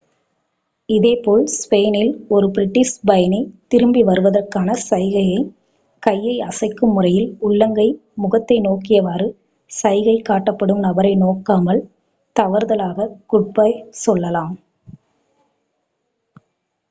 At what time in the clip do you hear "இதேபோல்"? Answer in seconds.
0.89-1.43